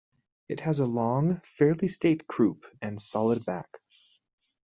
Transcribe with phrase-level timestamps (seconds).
[0.49, 3.67] It has a long, fairly straight croup and solid back.